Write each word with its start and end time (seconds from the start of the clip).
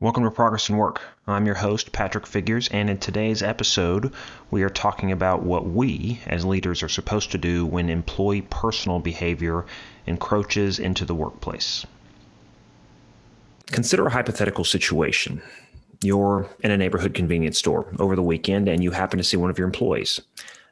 Welcome 0.00 0.22
to 0.22 0.30
Progress 0.30 0.68
and 0.68 0.78
Work. 0.78 1.00
I'm 1.26 1.44
your 1.44 1.56
host, 1.56 1.90
Patrick 1.90 2.24
Figures, 2.24 2.68
and 2.68 2.88
in 2.88 2.98
today's 2.98 3.42
episode, 3.42 4.12
we 4.48 4.62
are 4.62 4.70
talking 4.70 5.10
about 5.10 5.42
what 5.42 5.66
we, 5.66 6.20
as 6.24 6.44
leaders, 6.44 6.84
are 6.84 6.88
supposed 6.88 7.32
to 7.32 7.38
do 7.38 7.66
when 7.66 7.90
employee 7.90 8.42
personal 8.42 9.00
behavior 9.00 9.66
encroaches 10.06 10.78
into 10.78 11.04
the 11.04 11.16
workplace. 11.16 11.84
Consider 13.66 14.06
a 14.06 14.12
hypothetical 14.12 14.62
situation. 14.62 15.42
You're 16.00 16.48
in 16.60 16.70
a 16.70 16.76
neighborhood 16.76 17.12
convenience 17.12 17.58
store 17.58 17.92
over 17.98 18.14
the 18.14 18.22
weekend 18.22 18.68
and 18.68 18.84
you 18.84 18.92
happen 18.92 19.18
to 19.18 19.24
see 19.24 19.36
one 19.36 19.50
of 19.50 19.58
your 19.58 19.66
employees. 19.66 20.20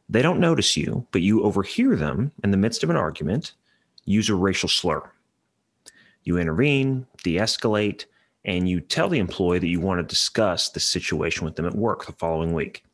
They 0.08 0.22
don't 0.22 0.38
notice 0.38 0.76
you, 0.76 1.04
but 1.10 1.22
you 1.22 1.42
overhear 1.42 1.96
them 1.96 2.30
in 2.44 2.52
the 2.52 2.56
midst 2.56 2.84
of 2.84 2.90
an 2.90 2.96
argument 2.96 3.54
use 4.04 4.28
a 4.28 4.36
racial 4.36 4.68
slur. 4.68 5.02
You 6.22 6.38
intervene, 6.38 7.08
de 7.24 7.38
escalate, 7.38 8.04
and 8.46 8.68
you 8.68 8.80
tell 8.80 9.08
the 9.08 9.18
employee 9.18 9.58
that 9.58 9.66
you 9.66 9.80
want 9.80 9.98
to 9.98 10.04
discuss 10.04 10.70
the 10.70 10.80
situation 10.80 11.44
with 11.44 11.56
them 11.56 11.66
at 11.66 11.74
work 11.74 12.06
the 12.06 12.12
following 12.12 12.54
week. 12.54 12.84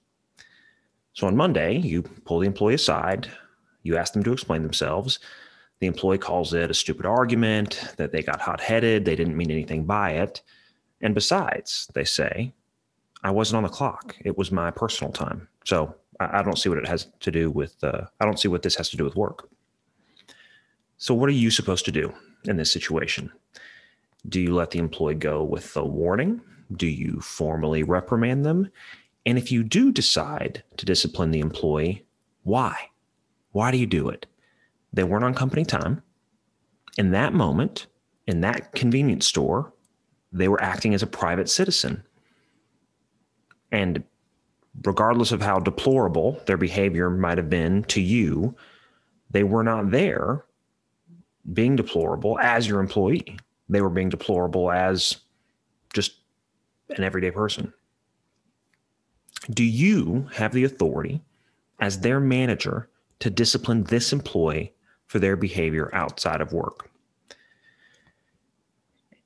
So 1.13 1.27
on 1.27 1.37
Monday, 1.37 1.77
you 1.77 2.03
pull 2.03 2.41
the 2.41 2.47
employee 2.47 2.75
aside, 2.75 3.31
you 3.83 3.97
ask 3.97 4.15
them 4.15 4.25
to 4.25 4.33
explain 4.33 4.63
themselves. 4.63 5.21
The 5.81 5.87
employee 5.87 6.19
calls 6.19 6.55
it 6.55 6.71
a 6.71 6.75
stupid 6.75 7.05
argument, 7.05 7.95
that 7.99 8.13
they 8.13 8.23
got 8.23 8.41
hot 8.41 8.61
headed, 8.61 9.05
they 9.05 9.15
didn't 9.15 9.37
mean 9.37 9.51
anything 9.51 9.85
by 9.85 10.13
it. 10.13 10.41
And 11.03 11.15
besides, 11.15 11.89
they 11.93 12.05
say, 12.05 12.55
I 13.23 13.31
wasn't 13.31 13.59
on 13.59 13.63
the 13.65 13.69
clock. 13.69 14.17
It 14.25 14.39
was 14.39 14.51
my 14.51 14.71
personal 14.71 15.13
time. 15.13 15.49
So 15.65 15.95
I, 16.19 16.43
don't 16.43 16.59
see 16.59 16.69
what 16.69 16.79
it 16.79 16.89
has 16.89 17.09
to 17.21 17.31
do 17.31 17.51
with, 17.51 17.83
uh, 17.85 18.07
I 18.21 18.25
don't 18.25 18.39
see 18.39 18.49
what 18.49 18.63
this 18.63 18.77
has 18.77 18.89
to 18.91 18.97
do 18.97 19.05
with 19.05 19.17
work. 19.17 19.49
So, 20.97 21.15
what 21.15 21.29
are 21.29 21.33
you 21.33 21.51
supposed 21.51 21.85
to 21.87 21.93
do 21.93 22.15
in 22.45 22.57
this 22.57 22.73
situation? 22.73 23.33
Do 24.29 24.41
you 24.41 24.55
let 24.55 24.71
the 24.71 24.79
employee 24.79 25.15
go 25.15 25.43
with 25.43 25.77
a 25.77 25.85
warning? 25.85 26.41
Do 26.77 26.87
you 26.87 27.21
formally 27.21 27.83
reprimand 27.83 28.45
them? 28.45 28.71
And 29.27 29.39
if 29.39 29.53
you 29.53 29.63
do 29.63 29.93
decide 29.93 30.63
to 30.77 30.87
discipline 30.87 31.31
the 31.31 31.41
employee, 31.41 32.07
why? 32.43 32.91
Why 33.53 33.71
do 33.71 33.79
you 33.79 33.87
do 33.87 34.09
it? 34.09 34.27
They 34.93 35.05
weren't 35.05 35.25
on 35.25 35.35
company 35.35 35.65
time. 35.65 36.03
In 36.99 37.11
that 37.13 37.33
moment, 37.33 37.87
in 38.27 38.41
that 38.43 38.73
convenience 38.73 39.27
store, 39.27 39.73
they 40.33 40.49
were 40.49 40.63
acting 40.63 40.95
as 40.95 41.03
a 41.03 41.07
private 41.07 41.49
citizen. 41.49 42.03
And 43.71 44.05
regardless 44.85 45.33
of 45.33 45.43
how 45.43 45.59
deplorable 45.59 46.41
their 46.47 46.57
behavior 46.57 47.11
might 47.11 47.39
have 47.39 47.51
been 47.51 47.85
to 47.85 48.01
you, 48.01 48.55
they 49.31 49.43
were 49.43 49.63
not 49.63 49.91
there 49.91 50.45
being 51.53 51.77
deplorable 51.77 52.39
as 52.39 52.69
your 52.69 52.81
employee 52.81 53.37
they 53.73 53.81
were 53.81 53.91
being 53.91 54.09
deplorable 54.09 54.71
as 54.71 55.17
just 55.93 56.13
an 56.91 57.05
everyday 57.05 57.31
person. 57.31 57.73
Do 59.51 59.65
you 59.65 60.29
have 60.35 60.53
the 60.53 60.65
authority 60.65 61.23
as 61.81 62.01
their 62.01 62.21
manager 62.21 62.89
to 63.21 63.31
discipline 63.31 63.85
this 63.85 64.13
employee 64.13 64.73
for 65.07 65.19
their 65.19 65.37
behavior 65.37 65.91
outside 65.93 66.41
of 66.41 66.53
work? 66.53 66.91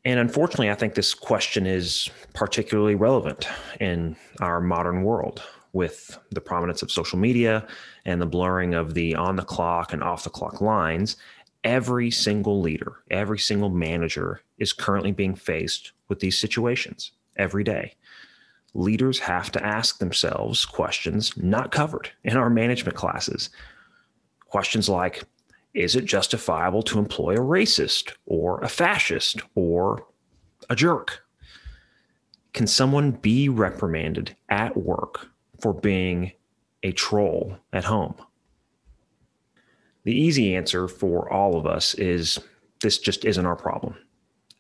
And 0.05 0.21
unfortunately, 0.21 0.71
I 0.71 0.75
think 0.75 0.95
this 0.95 1.15
question 1.15 1.67
is 1.67 2.09
particularly 2.33 2.95
relevant 2.95 3.49
in 3.81 4.17
our 4.41 4.61
modern 4.61 5.03
world 5.03 5.43
with 5.73 6.19
the 6.31 6.41
prominence 6.41 6.81
of 6.81 6.91
social 6.91 7.19
media 7.19 7.67
and 8.05 8.23
the 8.23 8.27
blurring 8.27 8.73
of 8.73 8.95
the 8.95 9.15
on 9.15 9.37
the 9.37 9.43
clock 9.43 9.93
and 9.93 10.03
off 10.03 10.25
the 10.25 10.31
clock 10.31 10.61
lines 10.61 11.17
every 11.65 12.11
single 12.11 12.61
leader, 12.61 13.03
every 13.11 13.39
single 13.39 13.71
manager 13.71 14.41
is 14.59 14.73
currently 14.73 15.13
being 15.13 15.35
faced 15.35 15.93
with 16.09 16.21
these 16.21 16.39
situations 16.39 17.13
every 17.37 17.65
day. 17.65 17.95
Leaders 18.75 19.19
have 19.21 19.51
to 19.53 19.65
ask 19.65 19.99
themselves 19.99 20.65
questions 20.65 21.37
not 21.37 21.73
covered 21.73 22.11
in 22.25 22.37
our 22.37 22.51
management 22.51 22.97
classes. 22.97 23.51
Questions 24.49 24.89
like 24.89 25.25
Is 25.75 25.97
it 25.97 26.05
justifiable 26.05 26.83
to 26.85 26.99
employ 26.99 27.35
a 27.35 27.39
racist 27.39 28.13
or 28.27 28.61
a 28.61 28.69
fascist 28.69 29.41
or 29.55 30.07
a 30.69 30.77
jerk? 30.77 31.23
Can 32.53 32.67
someone 32.67 33.13
be 33.13 33.49
reprimanded 33.49 34.37
at 34.49 34.77
work 34.77 35.29
for 35.61 35.73
being 35.75 36.33
a 36.83 36.93
troll 36.93 37.57
at 37.73 37.85
home? 37.85 38.15
The 40.07 40.15
easy 40.15 40.55
answer 40.55 40.87
for 40.87 41.29
all 41.33 41.57
of 41.57 41.67
us 41.67 41.95
is 41.95 42.39
this 42.81 42.97
just 42.97 43.25
isn't 43.25 43.45
our 43.45 43.57
problem. 43.57 43.97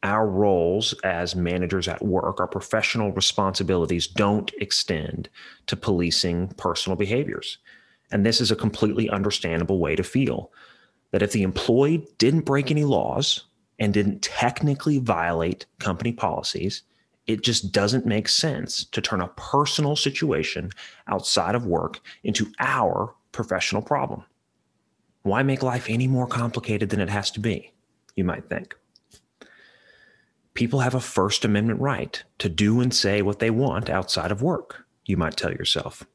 Our 0.02 0.26
roles 0.26 0.92
as 1.04 1.36
managers 1.36 1.86
at 1.86 2.04
work, 2.04 2.40
our 2.40 2.48
professional 2.48 3.12
responsibilities 3.12 4.08
don't 4.08 4.52
extend 4.60 5.28
to 5.68 5.76
policing 5.76 6.48
personal 6.56 6.96
behaviors. 6.96 7.58
And 8.10 8.26
this 8.26 8.40
is 8.40 8.50
a 8.50 8.56
completely 8.56 9.08
understandable 9.08 9.78
way 9.78 9.94
to 9.94 10.02
feel 10.02 10.50
that 11.12 11.22
if 11.22 11.30
the 11.30 11.44
employee 11.44 12.04
didn't 12.18 12.40
break 12.40 12.72
any 12.72 12.82
laws 12.82 13.44
and 13.78 13.94
didn't 13.94 14.22
technically 14.22 14.98
violate 14.98 15.66
company 15.78 16.10
policies, 16.10 16.82
it 17.28 17.44
just 17.44 17.70
doesn't 17.70 18.04
make 18.04 18.28
sense 18.28 18.82
to 18.86 19.00
turn 19.00 19.20
a 19.20 19.28
personal 19.36 19.94
situation 19.94 20.72
outside 21.06 21.54
of 21.54 21.66
work 21.66 22.00
into 22.24 22.50
our 22.58 23.14
professional 23.30 23.80
problem. 23.80 24.24
Why 25.26 25.42
make 25.42 25.60
life 25.60 25.86
any 25.88 26.06
more 26.06 26.28
complicated 26.28 26.90
than 26.90 27.00
it 27.00 27.08
has 27.08 27.32
to 27.32 27.40
be? 27.40 27.72
You 28.14 28.22
might 28.22 28.48
think. 28.48 28.76
People 30.54 30.78
have 30.78 30.94
a 30.94 31.00
First 31.00 31.44
Amendment 31.44 31.80
right 31.80 32.22
to 32.38 32.48
do 32.48 32.80
and 32.80 32.94
say 32.94 33.22
what 33.22 33.40
they 33.40 33.50
want 33.50 33.90
outside 33.90 34.30
of 34.30 34.40
work, 34.40 34.86
you 35.04 35.16
might 35.16 35.36
tell 35.36 35.50
yourself. 35.50 36.06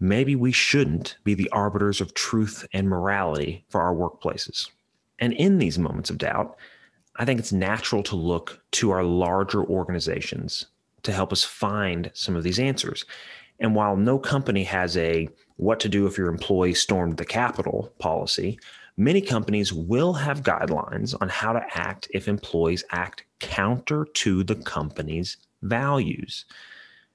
Maybe 0.00 0.34
we 0.34 0.50
shouldn't 0.50 1.18
be 1.22 1.34
the 1.34 1.48
arbiters 1.50 2.00
of 2.00 2.14
truth 2.14 2.66
and 2.72 2.88
morality 2.88 3.64
for 3.68 3.80
our 3.80 3.94
workplaces. 3.94 4.68
And 5.20 5.32
in 5.34 5.58
these 5.58 5.78
moments 5.78 6.10
of 6.10 6.18
doubt, 6.18 6.56
I 7.14 7.24
think 7.24 7.38
it's 7.38 7.52
natural 7.52 8.02
to 8.02 8.16
look 8.16 8.60
to 8.72 8.90
our 8.90 9.04
larger 9.04 9.62
organizations 9.62 10.66
to 11.04 11.12
help 11.12 11.32
us 11.32 11.44
find 11.44 12.10
some 12.12 12.34
of 12.34 12.42
these 12.42 12.58
answers. 12.58 13.04
And 13.60 13.76
while 13.76 13.94
no 13.94 14.18
company 14.18 14.64
has 14.64 14.96
a 14.96 15.28
what 15.60 15.78
to 15.78 15.90
do 15.90 16.06
if 16.06 16.16
your 16.16 16.28
employee 16.28 16.72
stormed 16.72 17.18
the 17.18 17.24
Capitol 17.24 17.92
policy, 17.98 18.58
many 18.96 19.20
companies 19.20 19.74
will 19.74 20.14
have 20.14 20.42
guidelines 20.42 21.14
on 21.20 21.28
how 21.28 21.52
to 21.52 21.62
act 21.74 22.08
if 22.14 22.28
employees 22.28 22.82
act 22.90 23.24
counter 23.40 24.06
to 24.14 24.42
the 24.42 24.54
company's 24.54 25.36
values. 25.60 26.46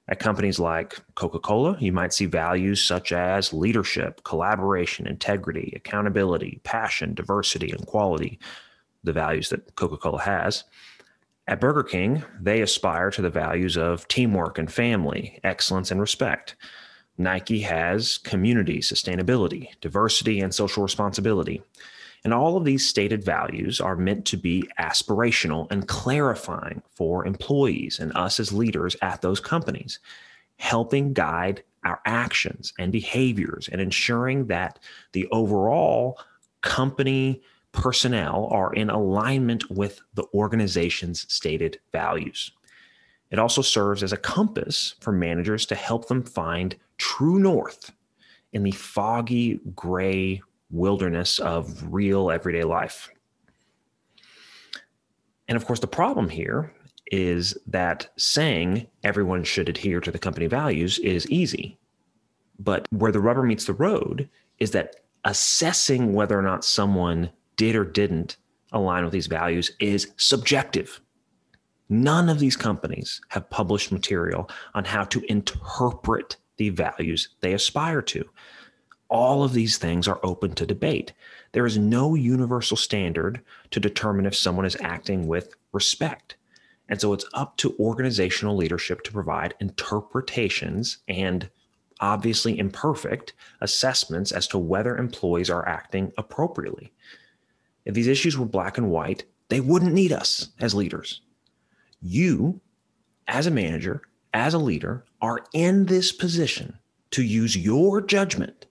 At 0.08 0.20
companies 0.20 0.60
like 0.60 0.96
Coca 1.16 1.40
Cola, 1.40 1.76
you 1.80 1.92
might 1.92 2.12
see 2.12 2.26
values 2.26 2.84
such 2.84 3.10
as 3.10 3.52
leadership, 3.52 4.22
collaboration, 4.22 5.08
integrity, 5.08 5.72
accountability, 5.74 6.60
passion, 6.62 7.14
diversity, 7.14 7.72
and 7.72 7.84
quality, 7.84 8.38
the 9.02 9.12
values 9.12 9.48
that 9.48 9.74
Coca 9.74 9.96
Cola 9.96 10.20
has. 10.22 10.62
At 11.48 11.60
Burger 11.60 11.82
King, 11.82 12.22
they 12.40 12.60
aspire 12.60 13.10
to 13.10 13.22
the 13.22 13.30
values 13.30 13.76
of 13.76 14.06
teamwork 14.06 14.56
and 14.56 14.72
family, 14.72 15.40
excellence 15.42 15.90
and 15.90 16.00
respect. 16.00 16.54
Nike 17.18 17.60
has 17.60 18.18
community, 18.18 18.78
sustainability, 18.78 19.70
diversity, 19.80 20.40
and 20.40 20.54
social 20.54 20.82
responsibility. 20.82 21.62
And 22.24 22.34
all 22.34 22.56
of 22.56 22.64
these 22.64 22.88
stated 22.88 23.24
values 23.24 23.80
are 23.80 23.96
meant 23.96 24.24
to 24.26 24.36
be 24.36 24.68
aspirational 24.80 25.70
and 25.70 25.86
clarifying 25.86 26.82
for 26.90 27.24
employees 27.24 28.00
and 28.00 28.14
us 28.16 28.40
as 28.40 28.52
leaders 28.52 28.96
at 29.00 29.22
those 29.22 29.40
companies, 29.40 30.00
helping 30.58 31.12
guide 31.12 31.62
our 31.84 32.00
actions 32.04 32.72
and 32.78 32.90
behaviors 32.90 33.68
and 33.68 33.80
ensuring 33.80 34.46
that 34.46 34.78
the 35.12 35.28
overall 35.28 36.18
company 36.62 37.40
personnel 37.70 38.48
are 38.50 38.72
in 38.72 38.90
alignment 38.90 39.70
with 39.70 40.00
the 40.14 40.24
organization's 40.34 41.32
stated 41.32 41.78
values. 41.92 42.50
It 43.30 43.38
also 43.38 43.62
serves 43.62 44.02
as 44.02 44.12
a 44.12 44.16
compass 44.16 44.94
for 45.00 45.12
managers 45.12 45.66
to 45.66 45.74
help 45.74 46.08
them 46.08 46.22
find 46.22 46.76
true 46.98 47.38
north 47.38 47.92
in 48.52 48.62
the 48.62 48.70
foggy, 48.70 49.60
gray 49.74 50.40
wilderness 50.70 51.38
of 51.38 51.92
real 51.92 52.30
everyday 52.30 52.64
life. 52.64 53.10
And 55.48 55.56
of 55.56 55.64
course, 55.64 55.80
the 55.80 55.86
problem 55.86 56.28
here 56.28 56.72
is 57.12 57.56
that 57.66 58.08
saying 58.16 58.86
everyone 59.04 59.44
should 59.44 59.68
adhere 59.68 60.00
to 60.00 60.10
the 60.10 60.18
company 60.18 60.46
values 60.46 60.98
is 61.00 61.30
easy. 61.30 61.78
But 62.58 62.86
where 62.90 63.12
the 63.12 63.20
rubber 63.20 63.42
meets 63.42 63.64
the 63.64 63.74
road 63.74 64.28
is 64.58 64.72
that 64.72 64.96
assessing 65.24 66.14
whether 66.14 66.38
or 66.38 66.42
not 66.42 66.64
someone 66.64 67.30
did 67.56 67.76
or 67.76 67.84
didn't 67.84 68.36
align 68.72 69.04
with 69.04 69.12
these 69.12 69.26
values 69.26 69.70
is 69.78 70.12
subjective. 70.16 71.00
None 71.88 72.28
of 72.28 72.38
these 72.38 72.56
companies 72.56 73.20
have 73.28 73.50
published 73.50 73.92
material 73.92 74.50
on 74.74 74.84
how 74.84 75.04
to 75.04 75.24
interpret 75.30 76.36
the 76.56 76.70
values 76.70 77.28
they 77.40 77.52
aspire 77.52 78.02
to. 78.02 78.24
All 79.08 79.44
of 79.44 79.52
these 79.52 79.78
things 79.78 80.08
are 80.08 80.18
open 80.24 80.54
to 80.54 80.66
debate. 80.66 81.12
There 81.52 81.66
is 81.66 81.78
no 81.78 82.14
universal 82.14 82.76
standard 82.76 83.40
to 83.70 83.78
determine 83.78 84.26
if 84.26 84.34
someone 84.34 84.66
is 84.66 84.76
acting 84.80 85.28
with 85.28 85.54
respect. 85.72 86.36
And 86.88 87.00
so 87.00 87.12
it's 87.12 87.24
up 87.34 87.56
to 87.58 87.76
organizational 87.78 88.56
leadership 88.56 89.02
to 89.04 89.12
provide 89.12 89.54
interpretations 89.60 90.98
and 91.08 91.48
obviously 92.00 92.58
imperfect 92.58 93.32
assessments 93.60 94.32
as 94.32 94.46
to 94.48 94.58
whether 94.58 94.96
employees 94.96 95.50
are 95.50 95.66
acting 95.68 96.12
appropriately. 96.18 96.92
If 97.84 97.94
these 97.94 98.08
issues 98.08 98.36
were 98.36 98.46
black 98.46 98.76
and 98.76 98.90
white, 98.90 99.24
they 99.48 99.60
wouldn't 99.60 99.94
need 99.94 100.12
us 100.12 100.48
as 100.60 100.74
leaders. 100.74 101.20
You, 102.00 102.60
as 103.28 103.46
a 103.46 103.50
manager, 103.50 104.02
as 104.34 104.54
a 104.54 104.58
leader, 104.58 105.04
are 105.20 105.44
in 105.52 105.86
this 105.86 106.12
position 106.12 106.78
to 107.10 107.22
use 107.22 107.56
your 107.56 108.00
judgment 108.00 108.66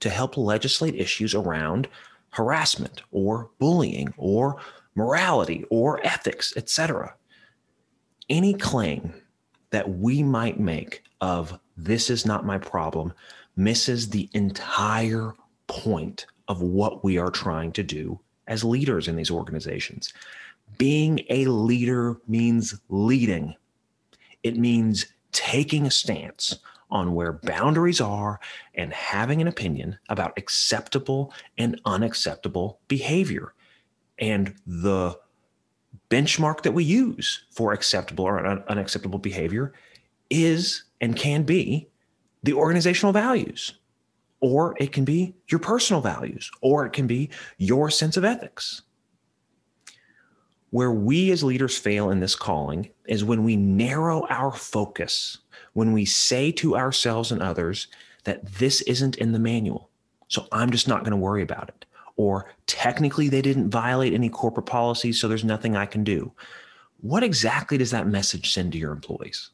to 0.00 0.10
help 0.10 0.36
legislate 0.36 0.94
issues 0.94 1.34
around 1.34 1.88
harassment 2.30 3.02
or 3.10 3.50
bullying 3.58 4.14
or 4.16 4.56
morality 4.94 5.64
or 5.70 6.04
ethics, 6.06 6.54
etc. 6.56 7.14
Any 8.28 8.54
claim 8.54 9.14
that 9.70 9.88
we 9.88 10.22
might 10.22 10.58
make 10.58 11.02
of 11.20 11.58
this 11.76 12.10
is 12.10 12.26
not 12.26 12.46
my 12.46 12.58
problem 12.58 13.12
misses 13.56 14.08
the 14.08 14.28
entire 14.32 15.34
point 15.66 16.26
of 16.48 16.62
what 16.62 17.04
we 17.04 17.18
are 17.18 17.30
trying 17.30 17.72
to 17.72 17.82
do 17.82 18.18
as 18.46 18.64
leaders 18.64 19.06
in 19.06 19.16
these 19.16 19.30
organizations. 19.30 20.12
Being 20.78 21.20
a 21.28 21.46
leader 21.46 22.16
means 22.26 22.80
leading, 22.88 23.54
it 24.42 24.56
means 24.56 25.06
taking 25.32 25.86
a 25.86 25.90
stance 25.90 26.58
on 26.90 27.14
where 27.14 27.32
boundaries 27.32 28.00
are 28.00 28.40
and 28.74 28.92
having 28.92 29.40
an 29.40 29.48
opinion 29.48 29.98
about 30.08 30.32
acceptable 30.36 31.32
and 31.56 31.80
unacceptable 31.84 32.80
behavior. 32.88 33.54
And 34.18 34.54
the 34.66 35.18
benchmark 36.10 36.62
that 36.62 36.72
we 36.72 36.84
use 36.84 37.44
for 37.50 37.72
acceptable 37.72 38.24
or 38.24 38.44
un- 38.44 38.64
unacceptable 38.68 39.18
behavior 39.18 39.72
is 40.30 40.84
and 41.00 41.16
can 41.16 41.42
be 41.42 41.88
the 42.42 42.52
organizational 42.52 43.12
values, 43.12 43.74
or 44.40 44.74
it 44.78 44.92
can 44.92 45.04
be 45.04 45.34
your 45.48 45.60
personal 45.60 46.00
values, 46.00 46.50
or 46.60 46.86
it 46.86 46.92
can 46.92 47.06
be 47.06 47.30
your 47.58 47.90
sense 47.90 48.16
of 48.16 48.24
ethics. 48.24 48.82
Where 50.70 50.92
we 50.92 51.32
as 51.32 51.42
leaders 51.42 51.76
fail 51.76 52.10
in 52.10 52.20
this 52.20 52.36
calling 52.36 52.90
is 53.06 53.24
when 53.24 53.42
we 53.42 53.56
narrow 53.56 54.26
our 54.28 54.52
focus, 54.52 55.38
when 55.72 55.92
we 55.92 56.04
say 56.04 56.52
to 56.52 56.76
ourselves 56.76 57.32
and 57.32 57.42
others 57.42 57.88
that 58.24 58.46
this 58.54 58.80
isn't 58.82 59.16
in 59.16 59.32
the 59.32 59.38
manual. 59.38 59.90
So 60.28 60.46
I'm 60.52 60.70
just 60.70 60.86
not 60.86 61.00
going 61.00 61.10
to 61.10 61.16
worry 61.16 61.42
about 61.42 61.68
it. 61.68 61.86
Or 62.16 62.50
technically, 62.66 63.28
they 63.28 63.42
didn't 63.42 63.70
violate 63.70 64.12
any 64.12 64.28
corporate 64.28 64.66
policies, 64.66 65.20
so 65.20 65.26
there's 65.26 65.44
nothing 65.44 65.76
I 65.76 65.86
can 65.86 66.04
do. 66.04 66.32
What 67.00 67.22
exactly 67.22 67.78
does 67.78 67.90
that 67.90 68.06
message 68.06 68.52
send 68.52 68.72
to 68.72 68.78
your 68.78 68.92
employees? 68.92 69.50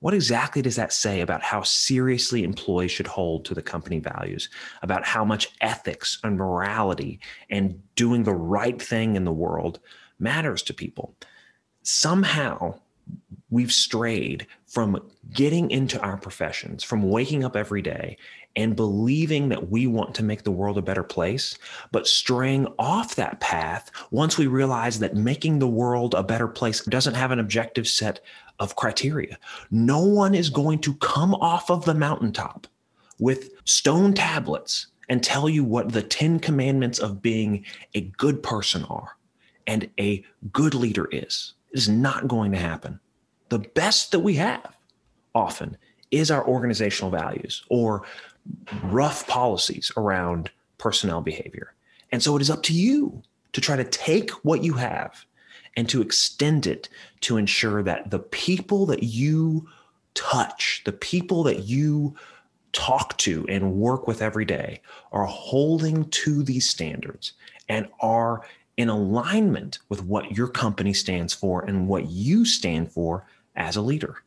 What 0.00 0.14
exactly 0.14 0.62
does 0.62 0.76
that 0.76 0.92
say 0.92 1.20
about 1.20 1.42
how 1.42 1.62
seriously 1.62 2.42
employees 2.42 2.90
should 2.90 3.06
hold 3.06 3.44
to 3.44 3.54
the 3.54 3.62
company 3.62 4.00
values, 4.00 4.48
about 4.82 5.04
how 5.04 5.24
much 5.24 5.52
ethics 5.60 6.18
and 6.24 6.36
morality 6.36 7.20
and 7.50 7.80
doing 7.96 8.24
the 8.24 8.34
right 8.34 8.80
thing 8.80 9.14
in 9.14 9.24
the 9.24 9.32
world 9.32 9.78
matters 10.20 10.62
to 10.62 10.74
people? 10.74 11.14
Somehow, 11.82 12.78
we've 13.50 13.72
strayed 13.72 14.46
from 14.66 15.10
getting 15.32 15.70
into 15.70 16.00
our 16.00 16.16
professions, 16.16 16.84
from 16.84 17.08
waking 17.08 17.44
up 17.44 17.56
every 17.56 17.82
day 17.82 18.16
and 18.56 18.76
believing 18.76 19.48
that 19.48 19.70
we 19.70 19.86
want 19.86 20.14
to 20.14 20.24
make 20.24 20.42
the 20.42 20.50
world 20.50 20.76
a 20.76 20.82
better 20.82 21.02
place, 21.02 21.56
but 21.92 22.06
straying 22.06 22.66
off 22.78 23.14
that 23.14 23.40
path 23.40 23.90
once 24.10 24.36
we 24.36 24.46
realize 24.46 24.98
that 24.98 25.14
making 25.14 25.58
the 25.58 25.68
world 25.68 26.14
a 26.14 26.22
better 26.22 26.48
place 26.48 26.84
doesn't 26.84 27.14
have 27.14 27.30
an 27.30 27.38
objective 27.38 27.86
set 27.86 28.20
of 28.58 28.76
criteria. 28.76 29.38
No 29.70 30.00
one 30.00 30.34
is 30.34 30.50
going 30.50 30.80
to 30.80 30.94
come 30.96 31.34
off 31.36 31.70
of 31.70 31.84
the 31.84 31.94
mountaintop 31.94 32.66
with 33.18 33.50
stone 33.64 34.14
tablets 34.14 34.88
and 35.08 35.22
tell 35.22 35.48
you 35.48 35.64
what 35.64 35.92
the 35.92 36.02
10 36.02 36.40
commandments 36.40 36.98
of 36.98 37.22
being 37.22 37.64
a 37.94 38.02
good 38.02 38.42
person 38.42 38.84
are 38.84 39.16
and 39.70 39.88
a 40.00 40.24
good 40.52 40.74
leader 40.74 41.08
is. 41.12 41.54
It 41.70 41.78
is 41.78 41.88
not 41.88 42.26
going 42.26 42.50
to 42.50 42.58
happen. 42.58 42.98
The 43.50 43.60
best 43.60 44.10
that 44.10 44.18
we 44.18 44.34
have 44.34 44.76
often 45.32 45.76
is 46.10 46.28
our 46.28 46.44
organizational 46.44 47.12
values 47.12 47.62
or 47.68 48.02
rough 48.82 49.28
policies 49.28 49.92
around 49.96 50.50
personnel 50.78 51.20
behavior. 51.20 51.72
And 52.10 52.20
so 52.20 52.34
it 52.34 52.42
is 52.42 52.50
up 52.50 52.64
to 52.64 52.72
you 52.72 53.22
to 53.52 53.60
try 53.60 53.76
to 53.76 53.84
take 53.84 54.32
what 54.42 54.64
you 54.64 54.72
have 54.72 55.24
and 55.76 55.88
to 55.88 56.02
extend 56.02 56.66
it 56.66 56.88
to 57.20 57.36
ensure 57.36 57.80
that 57.84 58.10
the 58.10 58.18
people 58.18 58.86
that 58.86 59.04
you 59.04 59.68
touch, 60.14 60.82
the 60.84 60.92
people 60.92 61.44
that 61.44 61.60
you 61.60 62.16
talk 62.72 63.16
to 63.18 63.46
and 63.48 63.74
work 63.74 64.08
with 64.08 64.20
every 64.20 64.44
day 64.44 64.80
are 65.12 65.26
holding 65.26 66.10
to 66.10 66.42
these 66.42 66.68
standards 66.68 67.34
and 67.68 67.86
are 68.00 68.42
in 68.80 68.88
alignment 68.88 69.78
with 69.90 70.02
what 70.04 70.36
your 70.36 70.48
company 70.48 70.94
stands 70.94 71.34
for 71.34 71.62
and 71.64 71.86
what 71.86 72.08
you 72.08 72.44
stand 72.46 72.90
for 72.90 73.26
as 73.56 73.76
a 73.76 73.82
leader? 73.82 74.22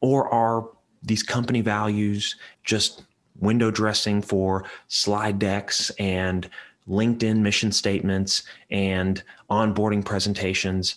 Or 0.00 0.28
are 0.34 0.68
these 1.02 1.22
company 1.22 1.60
values 1.60 2.36
just 2.64 3.04
window 3.38 3.70
dressing 3.70 4.20
for 4.20 4.64
slide 4.88 5.38
decks 5.38 5.90
and 5.98 6.50
LinkedIn 6.88 7.38
mission 7.38 7.70
statements 7.70 8.42
and 8.70 9.22
onboarding 9.48 10.04
presentations? 10.04 10.96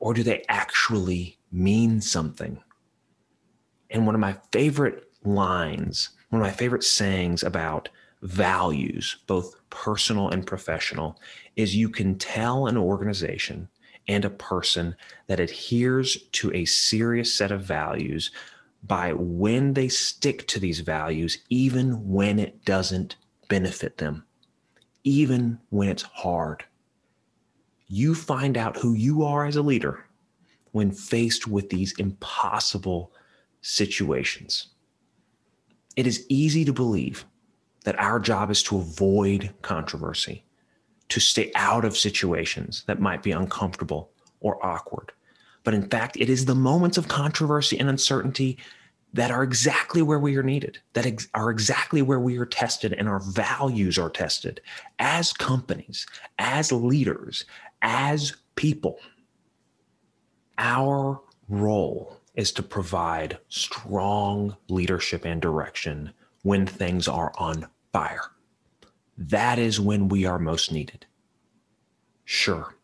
Or 0.00 0.12
do 0.12 0.24
they 0.24 0.44
actually 0.48 1.38
mean 1.52 2.00
something? 2.00 2.60
And 3.90 4.04
one 4.04 4.16
of 4.16 4.20
my 4.20 4.36
favorite 4.50 5.10
lines, 5.24 6.10
one 6.30 6.42
of 6.42 6.46
my 6.46 6.52
favorite 6.52 6.84
sayings 6.84 7.44
about 7.44 7.88
values, 8.22 9.18
both 9.26 9.54
personal 9.70 10.28
and 10.28 10.46
professional, 10.46 11.18
is 11.56 11.76
you 11.76 11.88
can 11.88 12.18
tell 12.18 12.66
an 12.66 12.76
organization 12.76 13.68
and 14.08 14.24
a 14.24 14.30
person 14.30 14.94
that 15.26 15.40
adheres 15.40 16.16
to 16.32 16.52
a 16.52 16.64
serious 16.64 17.34
set 17.34 17.50
of 17.50 17.62
values 17.62 18.30
by 18.82 19.12
when 19.12 19.74
they 19.74 19.88
stick 19.88 20.46
to 20.48 20.58
these 20.58 20.80
values, 20.80 21.38
even 21.48 22.08
when 22.08 22.38
it 22.38 22.64
doesn't 22.64 23.16
benefit 23.48 23.98
them, 23.98 24.24
even 25.04 25.58
when 25.70 25.88
it's 25.88 26.02
hard. 26.02 26.64
You 27.88 28.14
find 28.14 28.56
out 28.56 28.76
who 28.76 28.94
you 28.94 29.24
are 29.24 29.46
as 29.46 29.56
a 29.56 29.62
leader 29.62 30.06
when 30.72 30.92
faced 30.92 31.46
with 31.46 31.68
these 31.68 31.92
impossible 31.98 33.12
situations. 33.60 34.68
It 35.96 36.06
is 36.06 36.24
easy 36.28 36.64
to 36.64 36.72
believe 36.72 37.24
that 37.90 37.98
our 37.98 38.20
job 38.20 38.52
is 38.52 38.62
to 38.62 38.78
avoid 38.78 39.52
controversy, 39.62 40.44
to 41.08 41.18
stay 41.18 41.50
out 41.56 41.84
of 41.84 41.96
situations 41.96 42.84
that 42.86 43.00
might 43.00 43.20
be 43.20 43.32
uncomfortable 43.32 44.12
or 44.38 44.64
awkward. 44.64 45.10
But 45.64 45.74
in 45.74 45.88
fact, 45.88 46.16
it 46.16 46.30
is 46.30 46.44
the 46.44 46.54
moments 46.54 46.98
of 46.98 47.08
controversy 47.08 47.80
and 47.80 47.88
uncertainty 47.88 48.58
that 49.12 49.32
are 49.32 49.42
exactly 49.42 50.02
where 50.02 50.20
we 50.20 50.36
are 50.36 50.42
needed, 50.44 50.78
that 50.92 51.04
ex- 51.04 51.26
are 51.34 51.50
exactly 51.50 52.00
where 52.00 52.20
we 52.20 52.38
are 52.38 52.46
tested 52.46 52.92
and 52.92 53.08
our 53.08 53.18
values 53.18 53.98
are 53.98 54.08
tested 54.08 54.60
as 55.00 55.32
companies, 55.32 56.06
as 56.38 56.70
leaders, 56.70 57.44
as 57.82 58.36
people. 58.54 59.00
Our 60.58 61.20
role 61.48 62.20
is 62.36 62.52
to 62.52 62.62
provide 62.62 63.38
strong 63.48 64.56
leadership 64.68 65.24
and 65.24 65.42
direction 65.42 66.12
when 66.42 66.66
things 66.66 67.08
are 67.08 67.32
on 67.36 67.66
fire. 67.92 68.30
That 69.16 69.58
is 69.58 69.80
when 69.80 70.08
we 70.08 70.24
are 70.24 70.38
most 70.38 70.72
needed. 70.72 71.06
Sure, 72.24 72.74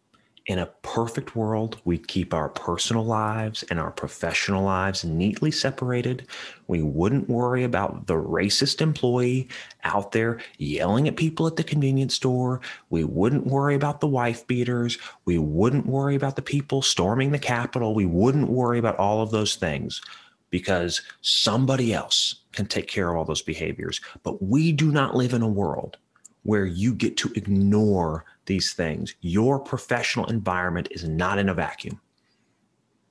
in 0.47 0.61
a 0.61 0.67
perfect 0.83 1.35
world, 1.35 1.81
we'd 1.85 2.07
keep 2.07 2.33
our 2.33 2.49
personal 2.49 3.05
lives 3.05 3.65
and 3.65 3.81
our 3.81 3.91
professional 3.91 4.63
lives 4.63 5.05
neatly 5.05 5.51
separated. 5.51 6.29
We 6.69 6.83
wouldn't 6.83 7.29
worry 7.29 7.65
about 7.65 8.07
the 8.07 8.15
racist 8.15 8.81
employee 8.81 9.49
out 9.83 10.13
there 10.13 10.39
yelling 10.59 11.09
at 11.09 11.17
people 11.17 11.49
at 11.49 11.57
the 11.57 11.65
convenience 11.65 12.15
store. 12.15 12.61
We 12.91 13.03
wouldn't 13.03 13.49
worry 13.49 13.75
about 13.75 14.01
the 14.01 14.07
wife 14.07 14.47
beaters. 14.47 14.99
We 15.25 15.39
wouldn't 15.39 15.87
worry 15.87 16.15
about 16.15 16.37
the 16.37 16.43
people 16.43 16.81
storming 16.81 17.33
the 17.33 17.41
Capitol. 17.41 17.93
We 17.93 18.07
wouldn't 18.07 18.49
worry 18.49 18.79
about 18.79 18.99
all 18.99 19.23
of 19.23 19.33
those 19.33 19.57
things 19.57 20.01
because 20.51 21.03
somebody 21.21 21.93
else 21.93 22.43
can 22.53 22.67
take 22.67 22.89
care 22.89 23.11
of 23.11 23.17
all 23.17 23.25
those 23.25 23.43
behaviors. 23.43 24.01
But 24.23 24.43
we 24.43 24.73
do 24.73 24.91
not 24.91 25.17
live 25.17 25.35
in 25.35 25.43
a 25.43 25.49
world 25.49 25.99
where 26.43 26.65
you 26.65 26.95
get 26.95 27.17
to 27.19 27.33
ignore 27.35 28.25
these 28.47 28.73
things. 28.73 29.15
Your 29.21 29.59
professional 29.59 30.27
environment 30.27 30.89
is 30.93 31.05
not 31.05 31.39
in 31.39 31.49
a 31.49 31.55
vacuum. 31.55 32.01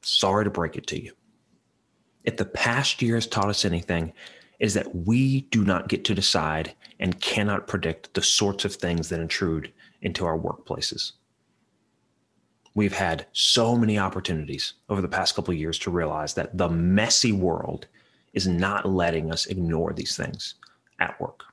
Sorry 0.01 0.45
to 0.45 0.49
break 0.49 0.77
it 0.77 0.87
to 0.87 1.01
you. 1.01 1.11
If 2.23 2.37
the 2.37 2.45
past 2.45 3.01
year 3.01 3.15
has 3.15 3.27
taught 3.27 3.49
us 3.49 3.65
anything, 3.65 4.13
is 4.59 4.73
that 4.73 4.95
we 4.95 5.41
do 5.41 5.63
not 5.65 5.89
get 5.89 6.05
to 6.05 6.15
decide 6.15 6.73
and 6.99 7.19
cannot 7.19 7.67
predict 7.67 8.13
the 8.13 8.21
sorts 8.21 8.63
of 8.63 8.73
things 8.73 9.09
that 9.09 9.19
intrude 9.19 9.71
into 10.01 10.25
our 10.25 10.39
workplaces. 10.39 11.11
We've 12.75 12.93
had 12.93 13.25
so 13.31 13.75
many 13.75 13.97
opportunities 13.97 14.73
over 14.89 15.01
the 15.01 15.07
past 15.07 15.33
couple 15.33 15.53
of 15.53 15.59
years 15.59 15.79
to 15.79 15.89
realize 15.89 16.33
that 16.35 16.55
the 16.57 16.69
messy 16.69 17.31
world 17.31 17.87
is 18.33 18.47
not 18.47 18.87
letting 18.87 19.31
us 19.31 19.47
ignore 19.47 19.93
these 19.93 20.15
things 20.15 20.55
at 20.99 21.19
work. 21.19 21.43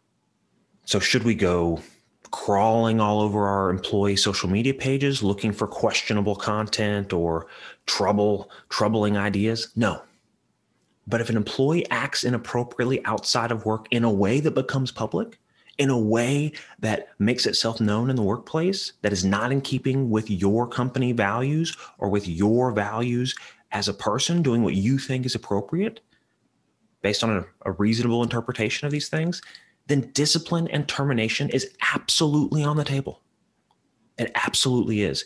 So, 0.84 0.98
should 0.98 1.22
we 1.22 1.36
go 1.36 1.80
crawling 2.32 3.00
all 3.00 3.20
over 3.20 3.46
our 3.46 3.70
employee 3.70 4.16
social 4.16 4.48
media 4.48 4.74
pages 4.74 5.22
looking 5.22 5.52
for 5.52 5.66
questionable 5.66 6.34
content 6.34 7.12
or 7.12 7.46
trouble, 7.86 8.50
troubling 8.68 9.16
ideas? 9.16 9.68
No. 9.76 10.02
But 11.06 11.20
if 11.20 11.30
an 11.30 11.36
employee 11.36 11.88
acts 11.90 12.24
inappropriately 12.24 13.04
outside 13.04 13.52
of 13.52 13.64
work 13.64 13.86
in 13.90 14.04
a 14.04 14.10
way 14.10 14.40
that 14.40 14.54
becomes 14.54 14.90
public, 14.90 15.38
in 15.82 15.90
a 15.90 15.98
way 15.98 16.52
that 16.78 17.08
makes 17.18 17.44
itself 17.44 17.80
known 17.80 18.08
in 18.08 18.14
the 18.14 18.22
workplace, 18.22 18.92
that 19.02 19.12
is 19.12 19.24
not 19.24 19.50
in 19.50 19.60
keeping 19.60 20.10
with 20.10 20.30
your 20.30 20.68
company 20.68 21.10
values 21.10 21.76
or 21.98 22.08
with 22.08 22.28
your 22.28 22.70
values 22.70 23.34
as 23.72 23.88
a 23.88 23.94
person 23.94 24.42
doing 24.42 24.62
what 24.62 24.74
you 24.74 24.96
think 24.96 25.26
is 25.26 25.34
appropriate 25.34 25.98
based 27.02 27.24
on 27.24 27.36
a, 27.36 27.44
a 27.66 27.72
reasonable 27.72 28.22
interpretation 28.22 28.86
of 28.86 28.92
these 28.92 29.08
things, 29.08 29.42
then 29.88 30.08
discipline 30.12 30.68
and 30.68 30.86
termination 30.86 31.50
is 31.50 31.74
absolutely 31.92 32.62
on 32.62 32.76
the 32.76 32.84
table. 32.84 33.20
It 34.18 34.30
absolutely 34.36 35.02
is. 35.02 35.24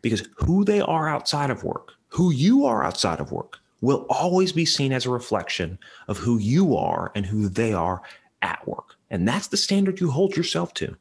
Because 0.00 0.28
who 0.36 0.64
they 0.64 0.80
are 0.80 1.08
outside 1.08 1.50
of 1.50 1.64
work, 1.64 1.94
who 2.06 2.30
you 2.30 2.66
are 2.66 2.84
outside 2.84 3.18
of 3.18 3.32
work, 3.32 3.58
will 3.80 4.06
always 4.08 4.52
be 4.52 4.64
seen 4.64 4.92
as 4.92 5.06
a 5.06 5.10
reflection 5.10 5.76
of 6.06 6.18
who 6.18 6.38
you 6.38 6.76
are 6.76 7.10
and 7.16 7.26
who 7.26 7.48
they 7.48 7.72
are 7.72 8.00
at 8.42 8.64
work. 8.68 8.94
And 9.10 9.26
that's 9.26 9.48
the 9.48 9.56
standard 9.56 10.00
you 10.00 10.10
hold 10.10 10.36
yourself 10.36 10.74
to. 10.74 10.96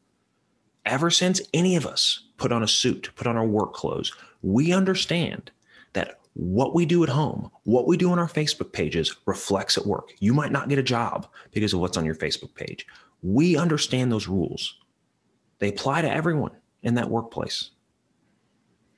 Ever 0.85 1.09
since 1.09 1.41
any 1.53 1.75
of 1.75 1.85
us 1.85 2.23
put 2.37 2.51
on 2.51 2.63
a 2.63 2.67
suit, 2.67 3.09
put 3.15 3.27
on 3.27 3.35
our 3.35 3.45
work 3.45 3.73
clothes, 3.73 4.13
we 4.41 4.71
understand 4.71 5.51
that 5.93 6.19
what 6.33 6.75
we 6.75 6.85
do 6.85 7.03
at 7.03 7.09
home, 7.09 7.49
what 7.63 7.87
we 7.87 7.97
do 7.97 8.11
on 8.11 8.19
our 8.19 8.27
Facebook 8.27 8.71
pages 8.71 9.15
reflects 9.25 9.77
at 9.77 9.87
work. 9.87 10.13
You 10.19 10.33
might 10.33 10.51
not 10.51 10.69
get 10.69 10.79
a 10.79 10.83
job 10.83 11.27
because 11.51 11.73
of 11.73 11.79
what's 11.79 11.97
on 11.97 12.05
your 12.05 12.15
Facebook 12.15 12.53
page. 12.55 12.85
We 13.23 13.57
understand 13.57 14.11
those 14.11 14.27
rules. 14.27 14.77
They 15.59 15.69
apply 15.69 16.03
to 16.03 16.11
everyone 16.11 16.51
in 16.83 16.93
that 16.93 17.09
workplace. 17.09 17.71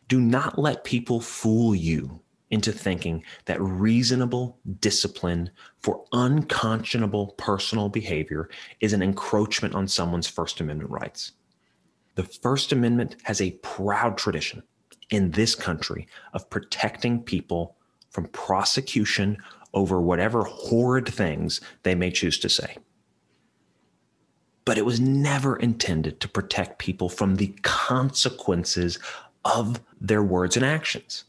Do 0.09 0.19
not 0.19 0.59
let 0.59 0.83
people 0.83 1.21
fool 1.21 1.73
you 1.73 2.19
into 2.51 2.71
thinking 2.71 3.23
that 3.45 3.61
reasonable 3.61 4.59
discipline 4.79 5.49
for 5.81 6.03
unconscionable 6.13 7.35
personal 7.37 7.89
behavior 7.89 8.49
is 8.79 8.93
an 8.93 9.01
encroachment 9.01 9.75
on 9.75 9.87
someone's 9.87 10.27
First 10.27 10.59
Amendment 10.59 10.89
rights. 10.89 11.33
The 12.15 12.23
First 12.23 12.71
Amendment 12.71 13.17
has 13.23 13.39
a 13.39 13.51
proud 13.61 14.17
tradition 14.17 14.63
in 15.11 15.31
this 15.31 15.55
country 15.55 16.07
of 16.33 16.49
protecting 16.49 17.21
people 17.21 17.75
from 18.09 18.25
prosecution 18.27 19.37
over 19.73 20.01
whatever 20.01 20.43
horrid 20.43 21.07
things 21.07 21.61
they 21.83 21.93
may 21.93 22.09
choose 22.09 22.39
to 22.39 22.49
say. 22.49 22.77
But 24.65 24.77
it 24.77 24.85
was 24.85 24.99
never 24.99 25.55
intended 25.55 26.19
to 26.19 26.27
protect 26.27 26.79
people 26.79 27.09
from 27.09 27.35
the 27.35 27.55
consequences 27.61 28.99
of 29.45 29.79
their 30.01 30.23
words 30.23 30.55
and 30.55 30.65
actions 30.65 31.25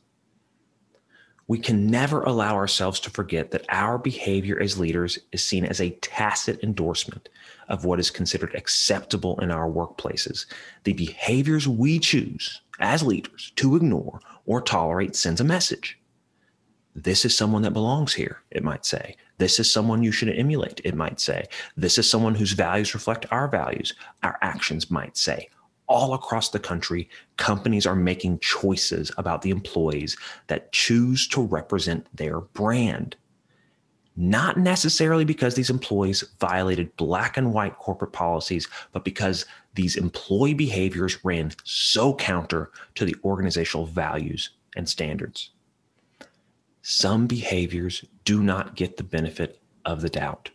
we 1.51 1.59
can 1.59 1.89
never 1.89 2.23
allow 2.23 2.55
ourselves 2.55 3.01
to 3.01 3.11
forget 3.11 3.51
that 3.51 3.67
our 3.71 3.99
behavior 3.99 4.61
as 4.63 4.79
leaders 4.79 5.19
is 5.33 5.43
seen 5.43 5.65
as 5.65 5.81
a 5.81 5.91
tacit 6.01 6.63
endorsement 6.63 7.29
of 7.69 7.85
what 7.85 7.99
is 7.99 8.09
considered 8.09 8.55
acceptable 8.55 9.37
in 9.41 9.51
our 9.51 9.69
workplaces. 9.69 10.47
The 10.85 10.93
behaviors 10.93 11.67
we 11.67 11.99
choose 11.99 12.61
as 12.79 13.03
leaders 13.03 13.51
to 13.57 13.75
ignore 13.75 14.21
or 14.47 14.63
tolerate 14.63 15.17
sends 15.17 15.41
a 15.41 15.45
message. 15.45 15.99
This 16.95 17.25
is 17.25 17.37
someone 17.37 17.63
that 17.63 17.73
belongs 17.73 18.15
here, 18.15 18.43
it 18.53 18.63
might 18.63 18.87
say. 18.87 19.17
This 19.39 19.59
is 19.59 19.69
someone 19.69 20.05
you 20.05 20.13
should 20.13 20.29
emulate, 20.29 20.81
it 20.85 20.95
might 20.95 21.19
say. 21.19 21.47
This 21.77 21.99
is 21.99 22.09
someone 22.09 22.37
whose 22.37 22.53
values 22.53 22.95
reflect 22.95 23.27
our 23.33 23.49
values, 23.49 23.95
our 24.23 24.39
actions 24.41 24.89
might 24.89 25.17
say 25.17 25.49
all 25.91 26.15
across 26.15 26.51
the 26.51 26.59
country, 26.61 27.09
companies 27.37 27.85
are 27.85 27.97
making 27.97 28.39
choices 28.39 29.11
about 29.19 29.43
the 29.43 29.51
employees 29.51 30.17
that 30.47 30.71
choose 30.71 31.27
to 31.27 31.43
represent 31.43 32.07
their 32.17 32.41
brand. 32.41 33.17
Not 34.17 34.57
necessarily 34.57 35.25
because 35.25 35.57
these 35.57 35.69
employees 35.69 36.23
violated 36.39 36.97
black 36.97 37.37
and 37.37 37.53
white 37.53 37.77
corporate 37.79 38.13
policies, 38.13 38.69
but 38.93 39.05
because 39.05 39.47
these 39.75 39.97
employee 39.97 40.55
behaviors 40.55 41.25
ran 41.25 41.51
so 41.65 42.15
counter 42.15 42.71
to 42.95 43.05
the 43.05 43.17
organizational 43.25 43.87
values 43.87 44.51
and 44.77 44.89
standards. 44.89 45.51
Some 46.83 47.27
behaviors 47.27 48.05
do 48.25 48.45
not 48.45 48.77
get 48.77 48.97
the 48.97 49.03
benefit 49.03 49.61
of 49.85 50.03
the 50.03 50.09
doubt, 50.09 50.51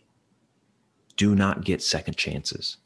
do 1.16 1.34
not 1.34 1.64
get 1.64 1.82
second 1.82 2.16
chances. 2.16 2.78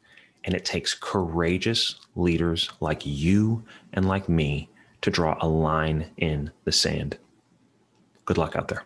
And 0.43 0.55
it 0.55 0.65
takes 0.65 0.93
courageous 0.93 1.95
leaders 2.15 2.69
like 2.79 3.05
you 3.05 3.63
and 3.93 4.07
like 4.07 4.27
me 4.27 4.69
to 5.01 5.11
draw 5.11 5.37
a 5.39 5.47
line 5.47 6.11
in 6.17 6.51
the 6.63 6.71
sand. 6.71 7.17
Good 8.25 8.37
luck 8.37 8.55
out 8.55 8.67
there. 8.67 8.85